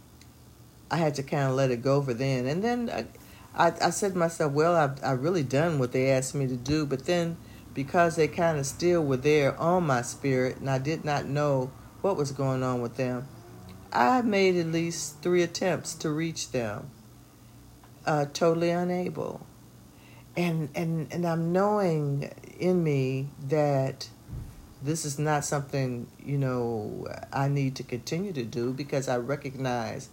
I 0.91 0.97
had 0.97 1.15
to 1.17 1.23
kind 1.23 1.49
of 1.49 1.57
let 1.57 1.71
it 1.71 1.83
go 1.83 2.03
for 2.03 2.15
then. 2.15 2.47
And 2.47 2.63
then 2.63 2.91
I, 2.91 3.07
I, 3.55 3.73
I 3.87 3.91
said 3.91 4.13
to 4.13 4.19
myself, 4.19 4.53
well, 4.53 4.77
I've, 4.77 5.03
I've 5.03 5.23
really 5.23 5.43
done 5.43 5.79
what 5.79 5.93
they 5.93 6.11
asked 6.11 6.35
me 6.35 6.47
to 6.47 6.57
do. 6.57 6.87
But 6.87 7.07
then 7.07 7.37
because 7.75 8.17
they 8.17 8.29
kind 8.29 8.59
of 8.59 8.67
still 8.67 9.03
were 9.03 9.17
there 9.17 9.59
on 9.59 9.87
my 9.87 10.03
spirit 10.03 10.59
and 10.59 10.69
I 10.69 10.79
did 10.79 11.05
not 11.05 11.27
know 11.27 11.71
what 12.03 12.17
was 12.17 12.33
going 12.33 12.63
on 12.63 12.81
with 12.81 12.97
them, 12.97 13.27
I 13.93 14.23
made 14.23 14.57
at 14.57 14.67
least 14.67 15.23
three 15.23 15.43
attempts 15.43 15.95
to 15.97 16.11
reach 16.11 16.53
them, 16.53 16.91
uh, 18.07 18.27
totally 18.33 18.71
unable. 18.71 19.47
And, 20.37 20.71
and, 20.75 21.13
and 21.13 21.27
I'm 21.27 21.53
knowing 21.53 22.31
in 22.59 22.83
me 22.85 23.29
that 23.49 24.09
this 24.83 25.05
is 25.05 25.19
not 25.19 25.45
something, 25.45 26.07
you 26.25 26.39
know, 26.39 27.07
I 27.33 27.49
need 27.49 27.77
to 27.77 27.83
continue 27.83 28.33
to 28.33 28.45
do 28.45 28.73
because 28.73 29.09
I 29.09 29.19
recognize 29.19 30.09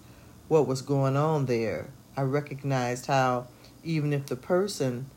what 0.48 0.67
was 0.67 0.82
going 0.82 1.15
on 1.15 1.46
there. 1.46 1.89
I 2.17 2.22
recognized 2.24 3.06
how 3.06 3.48
even 3.84 4.12
if 4.12 4.25
the 4.25 4.36
person, 4.36 5.10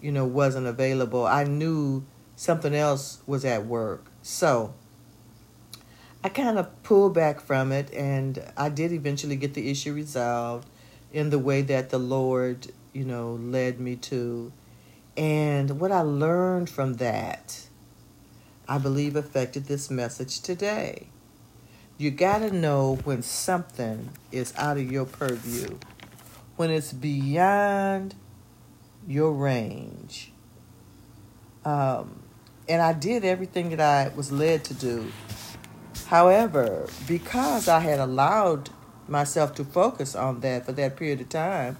you 0.00 0.12
know, 0.12 0.26
wasn't 0.26 0.66
available, 0.66 1.26
I 1.26 1.44
knew 1.44 2.04
something 2.36 2.74
else 2.74 3.22
was 3.26 3.44
at 3.44 3.66
work. 3.66 4.06
So 4.20 4.74
I 6.24 6.28
kind 6.28 6.58
of 6.58 6.82
pulled 6.82 7.14
back 7.14 7.40
from 7.40 7.72
it 7.72 7.92
and 7.92 8.42
I 8.56 8.68
did 8.68 8.92
eventually 8.92 9.36
get 9.36 9.54
the 9.54 9.70
issue 9.70 9.92
resolved 9.92 10.68
in 11.12 11.30
the 11.30 11.38
way 11.38 11.62
that 11.62 11.90
the 11.90 11.98
Lord, 11.98 12.68
you 12.92 13.04
know, 13.04 13.32
led 13.34 13.80
me 13.80 13.96
to. 13.96 14.52
And 15.16 15.80
what 15.80 15.90
I 15.92 16.02
learned 16.02 16.70
from 16.70 16.94
that 16.94 17.66
I 18.68 18.78
believe 18.78 19.16
affected 19.16 19.66
this 19.66 19.90
message 19.90 20.40
today. 20.40 21.08
You 21.98 22.10
got 22.10 22.38
to 22.38 22.50
know 22.50 22.98
when 23.04 23.22
something 23.22 24.10
is 24.30 24.54
out 24.56 24.78
of 24.78 24.90
your 24.90 25.04
purview, 25.04 25.78
when 26.56 26.70
it's 26.70 26.92
beyond 26.92 28.14
your 29.06 29.32
range. 29.32 30.32
Um, 31.64 32.22
and 32.68 32.80
I 32.80 32.92
did 32.92 33.24
everything 33.24 33.70
that 33.70 33.80
I 33.80 34.14
was 34.14 34.32
led 34.32 34.64
to 34.64 34.74
do. 34.74 35.12
However, 36.12 36.90
because 37.08 37.68
I 37.68 37.78
had 37.80 37.98
allowed 37.98 38.68
myself 39.08 39.54
to 39.54 39.64
focus 39.64 40.14
on 40.14 40.40
that 40.40 40.66
for 40.66 40.72
that 40.72 40.94
period 40.94 41.22
of 41.22 41.30
time, 41.30 41.78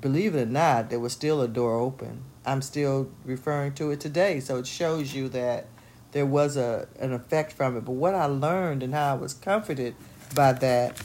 believe 0.00 0.34
it 0.34 0.42
or 0.42 0.50
not, 0.50 0.90
there 0.90 0.98
was 0.98 1.12
still 1.12 1.40
a 1.40 1.46
door 1.46 1.78
open. 1.78 2.24
I'm 2.44 2.60
still 2.60 3.08
referring 3.24 3.74
to 3.74 3.92
it 3.92 4.00
today. 4.00 4.40
So 4.40 4.56
it 4.56 4.66
shows 4.66 5.14
you 5.14 5.28
that 5.28 5.68
there 6.10 6.26
was 6.26 6.56
a 6.56 6.88
an 6.98 7.12
effect 7.12 7.52
from 7.52 7.76
it. 7.76 7.84
But 7.84 7.92
what 7.92 8.16
I 8.16 8.24
learned 8.24 8.82
and 8.82 8.92
how 8.92 9.12
I 9.12 9.16
was 9.16 9.32
comforted 9.32 9.94
by 10.34 10.54
that, 10.54 11.00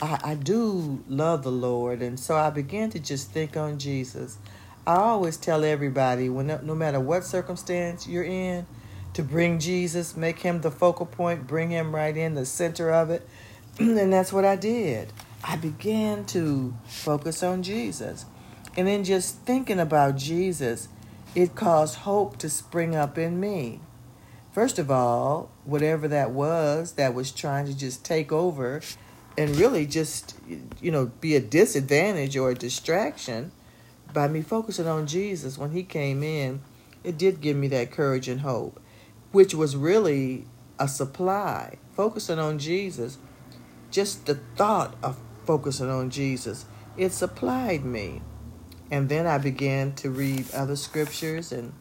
I, 0.00 0.20
I 0.22 0.34
do 0.36 1.02
love 1.08 1.42
the 1.42 1.50
Lord, 1.50 2.02
and 2.02 2.20
so 2.20 2.36
I 2.36 2.50
began 2.50 2.90
to 2.90 3.00
just 3.00 3.32
think 3.32 3.56
on 3.56 3.80
Jesus. 3.80 4.38
I 4.86 4.94
always 4.94 5.36
tell 5.36 5.64
everybody, 5.64 6.28
when 6.28 6.46
no 6.46 6.76
matter 6.76 7.00
what 7.00 7.24
circumstance 7.24 8.06
you're 8.06 8.22
in, 8.22 8.64
to 9.14 9.22
bring 9.22 9.58
Jesus, 9.58 10.16
make 10.16 10.40
him 10.40 10.60
the 10.60 10.70
focal 10.70 11.06
point, 11.06 11.46
bring 11.46 11.70
him 11.70 11.94
right 11.94 12.16
in 12.16 12.34
the 12.34 12.46
center 12.46 12.90
of 12.90 13.10
it, 13.10 13.28
and 13.78 14.12
that's 14.12 14.32
what 14.32 14.44
I 14.44 14.56
did. 14.56 15.12
I 15.42 15.56
began 15.56 16.24
to 16.26 16.74
focus 16.86 17.42
on 17.42 17.62
Jesus. 17.62 18.26
And 18.76 18.86
then 18.86 19.04
just 19.04 19.40
thinking 19.40 19.80
about 19.80 20.16
Jesus, 20.16 20.88
it 21.34 21.54
caused 21.54 21.96
hope 21.96 22.36
to 22.38 22.48
spring 22.48 22.94
up 22.94 23.18
in 23.18 23.40
me. 23.40 23.80
First 24.52 24.78
of 24.78 24.90
all, 24.90 25.50
whatever 25.64 26.08
that 26.08 26.30
was 26.30 26.92
that 26.92 27.14
was 27.14 27.30
trying 27.30 27.66
to 27.66 27.76
just 27.76 28.04
take 28.04 28.32
over 28.32 28.80
and 29.38 29.56
really 29.56 29.86
just, 29.86 30.36
you 30.80 30.90
know, 30.90 31.06
be 31.20 31.36
a 31.36 31.40
disadvantage 31.40 32.36
or 32.36 32.50
a 32.50 32.54
distraction 32.54 33.52
by 34.12 34.26
me 34.28 34.42
focusing 34.42 34.86
on 34.86 35.06
Jesus 35.06 35.56
when 35.56 35.70
he 35.70 35.82
came 35.84 36.22
in, 36.22 36.60
it 37.04 37.16
did 37.16 37.40
give 37.40 37.56
me 37.56 37.68
that 37.68 37.90
courage 37.90 38.28
and 38.28 38.40
hope, 38.40 38.80
which 39.32 39.54
was 39.54 39.76
really 39.76 40.44
a 40.78 40.88
supply. 40.88 41.76
Focusing 41.92 42.38
on 42.38 42.58
Jesus, 42.58 43.18
just 43.90 44.26
the 44.26 44.36
thought 44.56 44.94
of 45.02 45.18
focusing 45.44 45.90
on 45.90 46.10
Jesus, 46.10 46.64
it 46.96 47.12
supplied 47.12 47.84
me. 47.84 48.22
And 48.90 49.08
then 49.08 49.26
I 49.26 49.38
began 49.38 49.92
to 49.96 50.10
read 50.10 50.46
other 50.52 50.76
scriptures, 50.76 51.52
and 51.52 51.72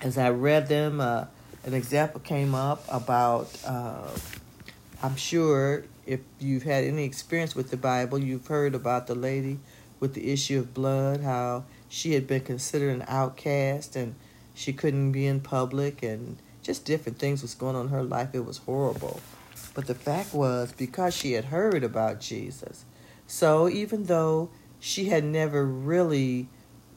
as 0.00 0.16
I 0.16 0.30
read 0.30 0.68
them, 0.68 1.00
uh, 1.00 1.26
an 1.64 1.74
example 1.74 2.20
came 2.20 2.54
up 2.54 2.84
about, 2.88 3.48
uh, 3.66 4.10
I'm 5.02 5.16
sure 5.16 5.84
if 6.06 6.20
you've 6.38 6.62
had 6.62 6.84
any 6.84 7.04
experience 7.04 7.56
with 7.56 7.70
the 7.70 7.76
Bible, 7.76 8.18
you've 8.18 8.46
heard 8.46 8.74
about 8.74 9.06
the 9.06 9.14
lady 9.14 9.58
with 9.98 10.14
the 10.14 10.30
issue 10.32 10.58
of 10.58 10.74
blood, 10.74 11.22
how 11.22 11.64
she 11.88 12.12
had 12.12 12.26
been 12.26 12.42
considered 12.42 12.90
an 12.90 13.04
outcast 13.08 13.96
and 13.96 14.14
she 14.54 14.72
couldn't 14.72 15.12
be 15.12 15.26
in 15.26 15.40
public 15.40 16.02
and 16.02 16.36
just 16.64 16.84
different 16.84 17.18
things 17.18 17.42
was 17.42 17.54
going 17.54 17.76
on 17.76 17.86
in 17.86 17.92
her 17.92 18.02
life. 18.02 18.30
It 18.32 18.44
was 18.44 18.58
horrible. 18.58 19.20
But 19.74 19.86
the 19.86 19.94
fact 19.94 20.34
was, 20.34 20.72
because 20.72 21.14
she 21.14 21.32
had 21.32 21.46
heard 21.46 21.84
about 21.84 22.20
Jesus, 22.20 22.84
so 23.26 23.68
even 23.68 24.04
though 24.04 24.50
she 24.80 25.06
had 25.06 25.24
never 25.24 25.64
really 25.64 26.48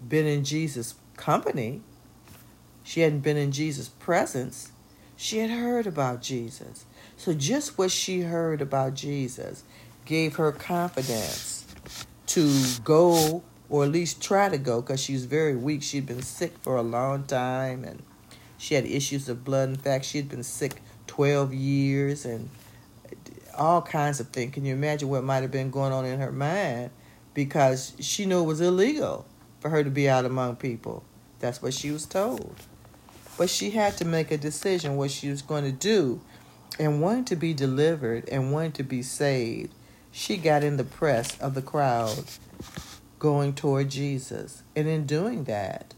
been 0.08 0.26
in 0.26 0.44
Jesus' 0.44 0.96
company, 1.18 1.82
she 2.84 3.02
hadn't 3.02 3.20
been 3.20 3.38
in 3.38 3.52
Jesus' 3.52 3.90
presence. 3.90 4.72
She 5.16 5.40
had 5.40 5.50
heard 5.50 5.86
about 5.86 6.22
Jesus. 6.22 6.86
So 7.18 7.34
just 7.34 7.78
what 7.78 7.92
she 7.92 8.22
heard 8.22 8.62
about 8.62 8.94
Jesus 8.94 9.64
gave 10.06 10.36
her 10.36 10.52
confidence 10.52 11.66
to 12.28 12.54
go 12.84 13.44
or 13.70 13.84
at 13.84 13.92
least 13.92 14.22
try 14.22 14.48
to 14.48 14.58
go 14.58 14.82
because 14.82 15.02
she 15.02 15.14
was 15.14 15.26
very 15.26 15.56
weak. 15.56 15.84
She'd 15.84 16.06
been 16.06 16.22
sick 16.22 16.54
for 16.62 16.78
a 16.78 16.82
long 16.82 17.24
time 17.24 17.84
and 17.84 18.04
She 18.58 18.76
had 18.76 18.86
issues 18.86 19.30
of 19.30 19.44
blood. 19.44 19.70
In 19.70 19.76
fact, 19.76 20.06
she 20.06 20.18
had 20.18 20.30
been 20.30 20.44
sick 20.44 20.82
12 21.08 21.54
years 21.54 22.26
and 22.26 22.50
all 23.56 23.82
kinds 23.82 24.20
of 24.20 24.30
things. 24.30 24.54
Can 24.54 24.66
you 24.66 24.74
imagine 24.74 25.10
what 25.10 25.24
might 25.24 25.42
have 25.42 25.52
been 25.52 25.72
going 25.72 25.92
on 25.92 26.06
in 26.06 26.20
her 26.20 26.32
mind? 26.32 26.92
Because 27.34 27.94
she 28.00 28.26
knew 28.26 28.42
it 28.42 28.48
was 28.48 28.62
illegal 28.62 29.26
for 29.60 29.70
her 29.70 29.84
to 29.84 29.90
be 29.90 30.10
out 30.10 30.26
among 30.26 30.56
people. 30.56 31.04
That's 31.40 31.62
what 31.62 31.74
she 31.74 31.92
was 31.92 32.06
told. 32.06 32.56
But 33.38 33.50
she 33.50 33.72
had 33.72 33.98
to 33.98 34.06
make 34.06 34.32
a 34.32 34.38
decision 34.38 34.98
what 34.98 35.12
she 35.12 35.30
was 35.30 35.42
going 35.42 35.64
to 35.64 35.72
do. 35.72 36.22
And 36.80 37.02
wanting 37.02 37.26
to 37.26 37.36
be 37.36 37.54
delivered 37.54 38.28
and 38.30 38.52
wanting 38.52 38.74
to 38.74 38.84
be 38.84 39.02
saved, 39.02 39.74
she 40.12 40.38
got 40.38 40.64
in 40.64 40.78
the 40.78 40.84
press 40.84 41.40
of 41.40 41.54
the 41.54 41.62
crowd 41.62 42.24
going 43.20 43.54
toward 43.54 43.90
Jesus. 43.90 44.64
And 44.76 44.88
in 44.88 45.06
doing 45.06 45.46
that, 45.46 45.94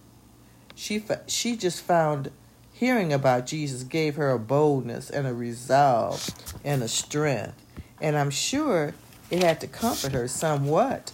she 0.75 1.03
she 1.27 1.57
just 1.57 1.81
found 1.81 2.31
hearing 2.79 3.11
about 3.11 3.45
Jesus 3.45 3.83
gave 3.83 4.15
her 4.15 4.31
a 4.31 4.39
boldness 4.39 5.09
and 5.09 5.27
a 5.27 5.33
resolve 5.33 6.29
and 6.63 6.81
a 6.81 6.87
strength. 6.87 7.61
And 7.99 8.17
I'm 8.17 8.29
sure 8.29 8.93
it 9.29 9.43
had 9.43 9.59
to 9.59 9.67
comfort 9.67 10.13
her 10.13 10.29
somewhat. 10.29 11.11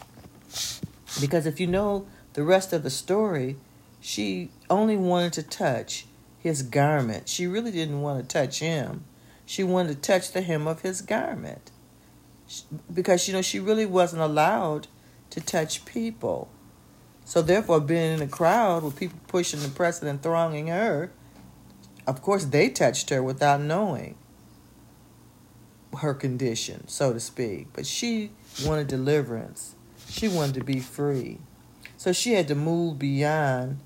Because 1.20 1.48
if 1.48 1.60
you 1.60 1.66
know 1.66 2.06
the 2.34 2.44
rest 2.44 2.72
of 2.72 2.84
the 2.84 2.92
story, 2.92 3.56
she 4.00 4.52
only 4.70 4.96
wanted 4.96 5.34
to 5.34 5.42
touch 5.42 6.06
his 6.38 6.62
garment. 6.62 7.28
She 7.28 7.48
really 7.48 7.72
didn't 7.72 8.02
want 8.04 8.22
to 8.22 8.32
touch 8.32 8.60
him. 8.60 9.04
She 9.48 9.64
wanted 9.64 9.96
to 9.96 10.02
touch 10.02 10.34
the 10.34 10.42
hem 10.42 10.68
of 10.68 10.82
his 10.82 11.02
garment. 11.02 11.72
Because, 12.94 13.28
you 13.28 13.34
know, 13.34 13.42
she 13.42 13.60
really 13.60 13.88
wasn't 13.88 14.22
allowed 14.22 14.86
to 15.32 15.42
touch 15.42 15.84
people. 15.84 16.48
So, 17.24 17.42
therefore, 17.42 17.80
being 17.80 18.14
in 18.14 18.22
a 18.22 18.28
crowd 18.28 18.84
with 18.84 19.00
people 19.00 19.18
pushing 19.28 19.64
and 19.64 19.74
pressing 19.74 20.08
and 20.08 20.22
thronging 20.22 20.68
her, 20.68 21.10
of 22.08 22.22
course, 22.22 22.46
they 22.46 22.70
touched 22.70 23.10
her 23.10 23.22
without 23.22 23.62
knowing 23.62 24.16
her 26.00 26.14
condition, 26.14 26.88
so 26.88 27.14
to 27.14 27.20
speak. 27.20 27.68
But 27.74 27.86
she 27.86 28.32
wanted 28.66 28.88
deliverance, 28.88 29.76
she 30.08 30.28
wanted 30.28 30.56
to 30.56 30.64
be 30.64 30.80
free. 30.80 31.40
So, 31.98 32.12
she 32.12 32.34
had 32.34 32.48
to 32.50 32.56
move 32.56 33.00
beyond 33.00 33.80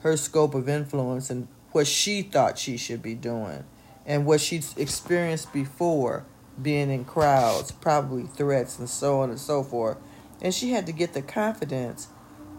her 0.00 0.16
scope 0.16 0.54
of 0.54 0.68
influence 0.68 1.30
and 1.30 1.48
what 1.72 1.86
she 1.86 2.22
thought 2.22 2.58
she 2.58 2.76
should 2.76 3.02
be 3.02 3.14
doing 3.14 3.64
and 4.06 4.26
what 4.26 4.40
she'd 4.40 4.64
experienced 4.76 5.52
before 5.52 6.24
being 6.60 6.90
in 6.90 7.04
crowds, 7.04 7.72
probably 7.72 8.24
threats 8.24 8.78
and 8.78 8.88
so 8.88 9.20
on 9.20 9.30
and 9.30 9.40
so 9.40 9.62
forth. 9.62 9.96
And 10.40 10.54
she 10.54 10.70
had 10.72 10.86
to 10.86 10.92
get 10.92 11.14
the 11.14 11.22
confidence 11.22 12.08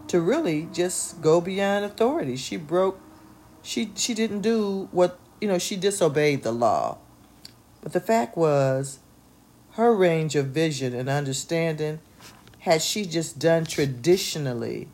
to 0.08 0.20
really 0.20 0.68
just 0.72 1.22
go 1.22 1.40
beyond 1.40 1.84
authority. 1.84 2.36
She 2.36 2.56
broke 2.56 3.00
she 3.66 3.90
she 3.96 4.14
didn't 4.14 4.42
do 4.42 4.88
what 4.92 5.18
you 5.40 5.48
know, 5.48 5.58
she 5.58 5.76
disobeyed 5.76 6.42
the 6.42 6.52
law. 6.52 6.98
But 7.82 7.92
the 7.92 8.00
fact 8.00 8.36
was 8.36 9.00
her 9.72 9.94
range 9.94 10.34
of 10.36 10.46
vision 10.46 10.94
and 10.94 11.08
understanding 11.08 12.00
had 12.60 12.80
she 12.80 13.04
just 13.04 13.38
done 13.38 13.64
traditionally 13.64 14.88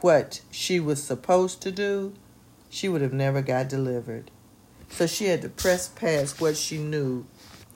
what 0.00 0.42
she 0.50 0.78
was 0.78 1.02
supposed 1.02 1.60
to 1.62 1.72
do, 1.72 2.14
she 2.68 2.88
would 2.88 3.02
have 3.02 3.12
never 3.12 3.42
got 3.42 3.68
delivered. 3.68 4.30
So 4.90 5.06
she 5.06 5.26
had 5.26 5.42
to 5.42 5.48
press 5.48 5.88
past 5.88 6.40
what 6.40 6.56
she 6.56 6.78
knew 6.78 7.26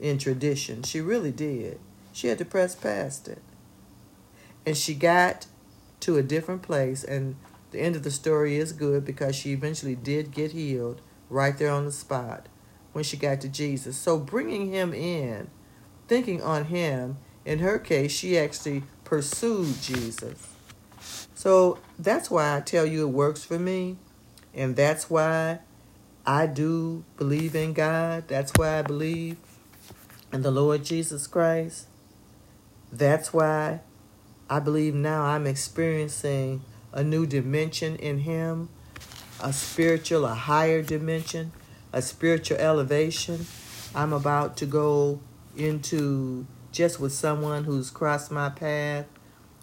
in 0.01 0.19
tradition. 0.19 0.83
She 0.83 1.01
really 1.01 1.33
did. 1.33 1.79
She 2.13 2.29
had 2.29 2.39
to 2.39 2.45
press 2.45 2.75
past 2.75 3.29
it. 3.29 3.43
And 4.65 4.77
she 4.77 4.95
got 4.95 5.47
to 6.01 6.17
a 6.17 6.23
different 6.23 6.63
place, 6.63 7.05
and 7.05 7.37
the 7.75 7.81
end 7.81 7.97
of 7.97 8.05
the 8.05 8.11
story 8.11 8.57
is 8.57 8.73
good 8.73 9.05
because 9.05 9.35
she 9.35 9.53
eventually 9.53 9.97
did 9.97 10.31
get 10.31 10.53
healed 10.53 11.01
right 11.29 11.59
there 11.59 11.71
on 11.71 11.85
the 11.85 11.93
spot 11.93 12.47
when 12.93 13.03
she 13.03 13.17
got 13.17 13.41
to 13.41 13.49
Jesus. 13.49 13.97
So 13.97 14.17
bringing 14.17 14.71
him 14.71 14.95
in, 14.95 15.51
thinking 16.07 16.41
on 16.41 16.67
him, 16.67 17.17
in 17.45 17.59
her 17.59 17.81
case, 17.81 18.13
she 18.13 18.39
actually 18.39 18.85
pursued 19.03 19.83
Jesus. 19.83 20.49
So 21.35 21.79
that's 21.99 22.31
why 22.31 22.57
I 22.57 22.61
tell 22.61 22.87
you 22.87 23.09
it 23.09 23.11
works 23.11 23.43
for 23.43 23.59
me. 23.59 23.97
And 24.55 24.77
that's 24.77 25.11
why 25.11 25.59
I 26.25 26.47
do 26.47 27.05
believe 27.17 27.57
in 27.57 27.73
God. 27.73 28.29
That's 28.29 28.53
why 28.55 28.79
I 28.79 28.83
believe 28.83 29.37
in 30.33 30.43
the 30.43 30.53
Lord 30.53 30.85
Jesus 30.85 31.27
Christ. 31.27 31.89
That's 32.93 33.33
why 33.33 33.81
I 34.49 34.61
believe 34.61 34.95
now 34.95 35.25
I'm 35.25 35.49
experiencing 35.49 36.63
a 36.95 37.05
new 37.05 37.27
dimension 37.27 37.97
in 37.97 38.21
Him, 38.21 38.71
a 39.43 39.53
spiritual, 39.53 40.25
a 40.25 40.35
higher 40.35 40.81
dimension, 40.81 41.53
a 41.93 42.01
spiritual 42.01 42.57
elevation. 42.57 43.45
I'm 43.95 44.15
about 44.15 44.57
to 44.59 44.67
go 44.67 45.21
into 45.57 46.47
just 46.73 46.99
with 46.99 47.13
someone 47.13 47.65
who's 47.65 47.91
crossed 47.91 48.31
my 48.31 48.49
path 48.49 49.07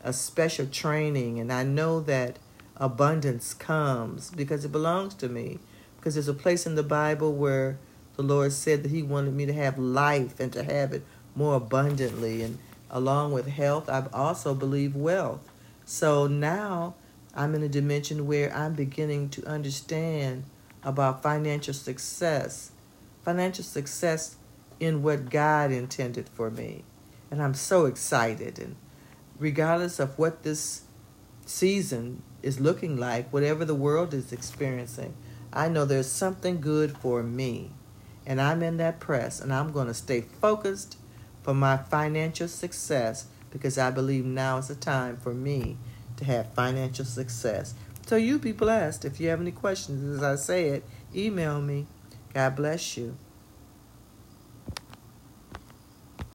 a 0.03 0.13
special 0.13 0.65
training, 0.65 1.39
and 1.39 1.51
I 1.51 1.63
know 1.63 1.99
that 2.01 2.37
abundance 2.77 3.53
comes 3.53 4.31
because 4.31 4.65
it 4.65 4.71
belongs 4.71 5.13
to 5.15 5.29
me. 5.29 5.59
Because 5.97 6.15
there's 6.15 6.27
a 6.27 6.33
place 6.33 6.65
in 6.65 6.75
the 6.75 6.83
Bible 6.83 7.33
where 7.33 7.77
the 8.15 8.23
Lord 8.23 8.53
said 8.53 8.83
that 8.83 8.91
He 8.91 9.03
wanted 9.03 9.35
me 9.35 9.45
to 9.45 9.53
have 9.53 9.77
life 9.77 10.39
and 10.39 10.51
to 10.53 10.63
have 10.63 10.91
it 10.93 11.03
more 11.35 11.55
abundantly. 11.55 12.41
And 12.41 12.57
along 12.89 13.33
with 13.33 13.47
health, 13.47 13.87
I 13.87 14.07
also 14.11 14.55
believe 14.55 14.95
wealth. 14.95 15.47
So 15.85 16.25
now 16.25 16.95
I'm 17.33 17.55
in 17.55 17.63
a 17.63 17.69
dimension 17.69 18.27
where 18.27 18.53
I'm 18.55 18.73
beginning 18.73 19.29
to 19.29 19.45
understand 19.45 20.43
about 20.83 21.23
financial 21.23 21.73
success, 21.73 22.71
financial 23.23 23.63
success 23.63 24.35
in 24.79 25.03
what 25.03 25.29
God 25.29 25.71
intended 25.71 26.27
for 26.27 26.49
me. 26.49 26.83
And 27.29 27.41
I'm 27.41 27.53
so 27.53 27.85
excited. 27.85 28.59
And 28.59 28.75
regardless 29.39 29.99
of 29.99 30.17
what 30.19 30.43
this 30.43 30.81
season 31.45 32.21
is 32.41 32.59
looking 32.59 32.97
like, 32.97 33.31
whatever 33.31 33.63
the 33.63 33.75
world 33.75 34.13
is 34.13 34.33
experiencing, 34.33 35.13
I 35.53 35.69
know 35.69 35.85
there's 35.85 36.11
something 36.11 36.59
good 36.59 36.97
for 36.97 37.23
me. 37.23 37.71
And 38.25 38.41
I'm 38.41 38.61
in 38.61 38.77
that 38.77 38.99
press, 38.99 39.39
and 39.39 39.53
I'm 39.53 39.71
going 39.71 39.87
to 39.87 39.93
stay 39.93 40.21
focused 40.21 40.97
for 41.43 41.53
my 41.53 41.77
financial 41.77 42.47
success 42.47 43.27
because 43.49 43.77
I 43.77 43.91
believe 43.91 44.25
now 44.25 44.57
is 44.57 44.67
the 44.67 44.75
time 44.75 45.17
for 45.17 45.33
me 45.33 45.77
to 46.21 46.25
have 46.27 46.53
financial 46.53 47.05
success. 47.05 47.73
So 48.05 48.15
you 48.15 48.37
be 48.37 48.51
blessed. 48.51 49.05
If 49.05 49.19
you 49.19 49.29
have 49.29 49.41
any 49.41 49.51
questions, 49.51 50.17
as 50.17 50.23
I 50.23 50.35
say 50.35 50.69
it, 50.69 50.83
email 51.15 51.61
me. 51.61 51.87
God 52.33 52.55
bless 52.55 52.95
you. 52.95 53.17